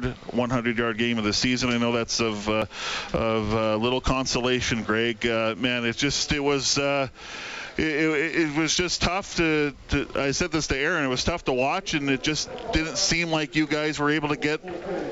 [0.00, 1.70] third 100-yard game of the season.
[1.70, 2.66] I know that's of uh,
[3.12, 5.24] of uh, little consolation, Greg.
[5.26, 6.78] Uh, man, it just it was.
[6.78, 7.08] Uh,
[7.76, 11.04] it, it, it, was just tough to, to, I said this to Aaron.
[11.04, 14.28] It was tough to watch, and it just didn't seem like you guys were able
[14.28, 14.64] to get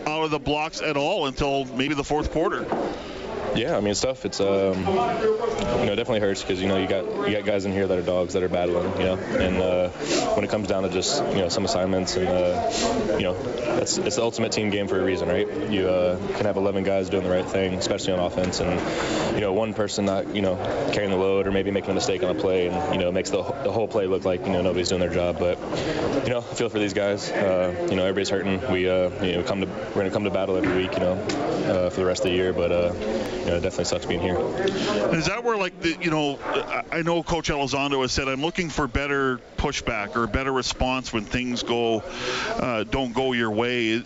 [0.07, 2.65] out of the blocks at all until maybe the fourth quarter.
[3.55, 4.25] Yeah, I mean, it's tough.
[4.25, 7.73] It's um, you know, definitely hurts because you know you got you got guys in
[7.73, 9.89] here that are dogs that are battling, you know, and uh,
[10.35, 13.35] when it comes down to just you know some assignments and uh, you know
[13.77, 15.71] that's it's the ultimate team game for a reason, right?
[15.71, 19.41] You uh, can have 11 guys doing the right thing, especially on offense, and you
[19.41, 20.57] know one person not you know
[20.93, 23.31] carrying the load or maybe making a mistake on a play and you know makes
[23.31, 25.39] the, the whole play look like you know nobody's doing their job.
[25.39, 25.59] But
[26.25, 27.31] you know, I feel for these guys.
[27.31, 28.73] Uh, you know, everybody's hurting.
[28.73, 31.13] We uh, you know come to we're gonna come to battle every week, you know,
[31.13, 32.73] uh, for the rest of the year, but
[33.47, 34.39] know, it definitely sucks being here.
[35.15, 36.39] Is that where, like, the, you know,
[36.91, 41.25] I know Coach Elizondo has said, I'm looking for better pushback or better response when
[41.25, 42.03] things go,
[42.49, 44.03] uh, don't go your way.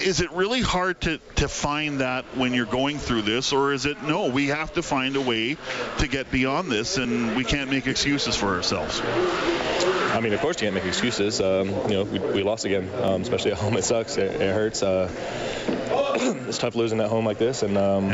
[0.00, 3.86] Is it really hard to, to find that when you're going through this, or is
[3.86, 4.28] it no?
[4.28, 5.56] We have to find a way
[5.98, 9.00] to get beyond this, and we can't make excuses for ourselves.
[10.12, 11.40] I mean, of course, you can't make excuses.
[11.40, 13.76] Um, you know, we, we lost again, um, especially at home.
[13.76, 14.16] It sucks.
[14.16, 14.82] It, it hurts.
[14.82, 15.08] Uh,
[16.20, 18.10] it's tough losing at home like this, and um,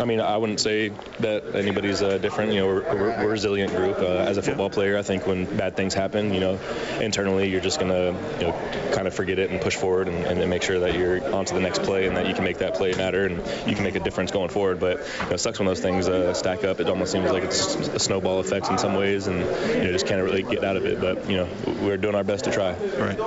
[0.00, 0.90] I mean, I wouldn't say
[1.20, 2.52] that anybody's uh, different.
[2.52, 3.98] You know, we're, we're, we're a resilient group.
[3.98, 6.58] Uh, as a football player, I think when bad things happen, you know,
[7.00, 10.50] internally you're just gonna, you know, kind of forget it and push forward and, and
[10.50, 12.74] make sure that you're on to the next play and that you can make that
[12.74, 14.78] play matter and you can make a difference going forward.
[14.78, 16.80] But you know, it sucks when those things uh, stack up.
[16.80, 20.06] It almost seems like it's a snowball effect in some ways, and you know, just
[20.06, 21.00] can't really get out of it.
[21.00, 21.48] But you know,
[21.82, 22.72] we're doing our best to try.
[22.98, 23.18] Right.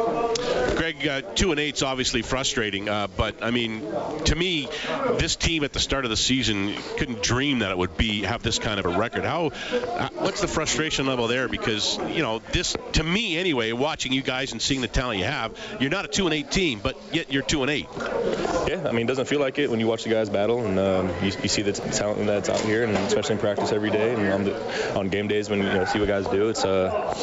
[0.92, 3.82] Greg, uh, two and eight's obviously frustrating, uh, but I mean,
[4.26, 4.68] to me,
[5.18, 8.44] this team at the start of the season couldn't dream that it would be have
[8.44, 9.24] this kind of a record.
[9.24, 11.48] How, uh, what's the frustration level there?
[11.48, 15.26] Because you know, this to me anyway, watching you guys and seeing the talent you
[15.26, 17.88] have, you're not a two and eight team, but yet you're two and eight.
[18.68, 20.78] Yeah, I mean, it doesn't feel like it when you watch the guys battle and
[20.78, 24.14] um, you, you, see the talent that's out here, and especially in practice every day
[24.14, 26.50] and on, the, on game days when you know see what guys do.
[26.50, 27.14] It's uh,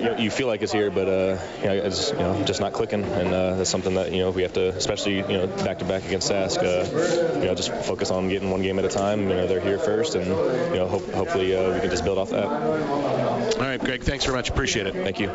[0.00, 2.72] you, you feel like it's here, but uh, you know, it's you know just not
[2.72, 5.78] clicking, and uh, that's something that you know we have to, especially you know back
[5.78, 8.88] to back against Sask, uh, you know just focus on getting one game at a
[8.88, 9.28] time.
[9.28, 12.18] You know they're here first, and you know hope, hopefully uh, we can just build
[12.18, 12.44] off that.
[12.44, 14.02] All right, Greg.
[14.02, 14.50] Thanks very much.
[14.50, 14.94] Appreciate it.
[14.94, 15.30] Thank you.